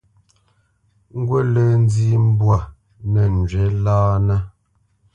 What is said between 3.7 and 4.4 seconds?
lǎnǝ.